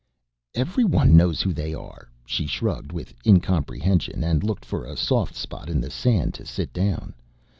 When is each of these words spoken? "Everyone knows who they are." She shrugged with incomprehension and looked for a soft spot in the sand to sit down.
"Everyone 0.55 1.15
knows 1.15 1.41
who 1.43 1.53
they 1.53 1.75
are." 1.75 2.09
She 2.25 2.47
shrugged 2.47 2.91
with 2.91 3.13
incomprehension 3.23 4.23
and 4.23 4.43
looked 4.43 4.65
for 4.65 4.83
a 4.83 4.97
soft 4.97 5.35
spot 5.35 5.69
in 5.69 5.79
the 5.79 5.91
sand 5.91 6.33
to 6.33 6.43
sit 6.47 6.73
down. 6.73 7.13